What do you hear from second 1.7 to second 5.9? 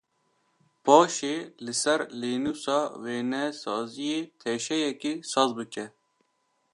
ser lênûsa wênesaziyê teşeyekî saz bike.